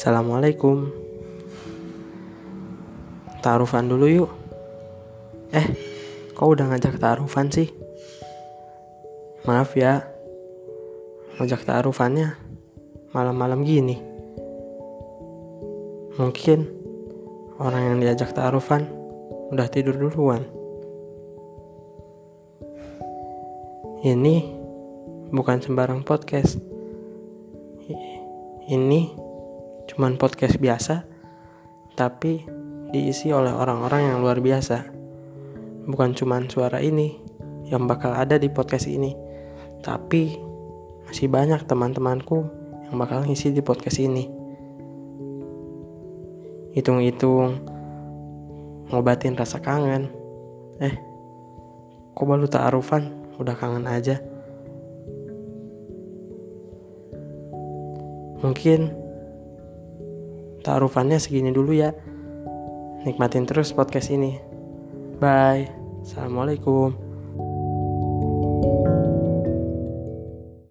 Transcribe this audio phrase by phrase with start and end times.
[0.00, 0.88] Assalamualaikum.
[3.44, 4.32] Taruhan dulu yuk.
[5.52, 5.76] Eh,
[6.32, 7.68] kok udah ngajak taruhan sih?
[9.44, 10.00] Maaf ya,
[11.36, 12.32] ngajak taruhannya
[13.12, 14.00] malam-malam gini.
[16.16, 16.64] Mungkin
[17.60, 18.88] orang yang diajak taruhan
[19.52, 20.48] udah tidur duluan.
[24.00, 24.48] Ini
[25.28, 26.56] bukan sembarang podcast.
[28.64, 29.28] Ini
[30.00, 31.04] cuman podcast biasa,
[31.92, 32.40] tapi
[32.88, 34.88] diisi oleh orang-orang yang luar biasa.
[35.84, 37.20] Bukan cuman suara ini
[37.68, 39.12] yang bakal ada di podcast ini,
[39.84, 40.40] tapi
[41.04, 42.48] masih banyak teman-temanku
[42.88, 44.24] yang bakal ngisi di podcast ini.
[46.72, 47.60] Hitung-hitung
[48.88, 50.08] ngobatin rasa kangen.
[50.80, 50.96] Eh,
[52.16, 54.16] kok baru ta'arufan udah kangen aja.
[58.40, 58.99] Mungkin
[60.62, 61.92] tarufannya segini dulu ya.
[63.04, 64.36] Nikmatin terus podcast ini.
[65.20, 65.68] Bye.
[66.04, 66.96] Assalamualaikum.